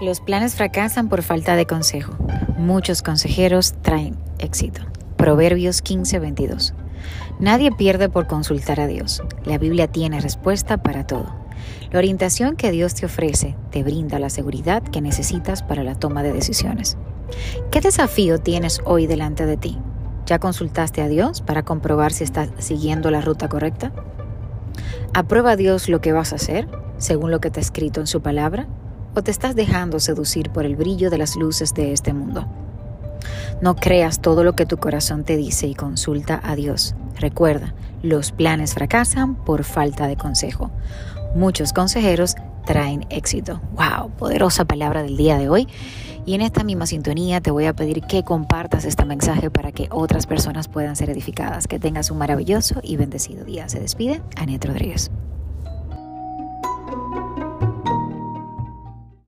[0.00, 2.14] Los planes fracasan por falta de consejo.
[2.56, 4.80] Muchos consejeros traen éxito.
[5.18, 6.72] Proverbios 15:22.
[7.38, 9.22] Nadie pierde por consultar a Dios.
[9.44, 11.34] La Biblia tiene respuesta para todo.
[11.90, 16.22] La orientación que Dios te ofrece te brinda la seguridad que necesitas para la toma
[16.22, 16.96] de decisiones.
[17.70, 19.78] ¿Qué desafío tienes hoy delante de ti?
[20.24, 23.92] ¿Ya consultaste a Dios para comprobar si estás siguiendo la ruta correcta?
[25.12, 28.66] ¿Aprueba Dios lo que vas a hacer según lo que está escrito en su palabra?
[29.14, 32.46] O te estás dejando seducir por el brillo de las luces de este mundo.
[33.60, 36.94] No creas todo lo que tu corazón te dice y consulta a Dios.
[37.18, 40.70] Recuerda, los planes fracasan por falta de consejo.
[41.34, 43.60] Muchos consejeros traen éxito.
[43.72, 44.10] ¡Wow!
[44.10, 45.68] Poderosa palabra del día de hoy.
[46.24, 49.88] Y en esta misma sintonía te voy a pedir que compartas este mensaje para que
[49.90, 51.66] otras personas puedan ser edificadas.
[51.66, 53.68] Que tengas un maravilloso y bendecido día.
[53.68, 55.10] Se despide Anet Rodríguez.